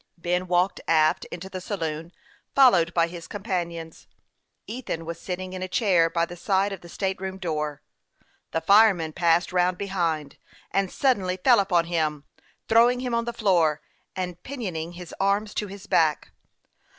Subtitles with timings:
[0.17, 2.11] Ben walked aft into the saloon,
[2.55, 4.07] followed by his companions.
[4.65, 7.83] Ethan was sitting in a chair by the side of the state room door.
[8.49, 10.37] The fireman passed round behind,
[10.71, 12.23] and suddenly fell upon him,
[12.67, 13.79] throwing him on the floor,
[14.15, 16.31] and pinioning his arms to his back.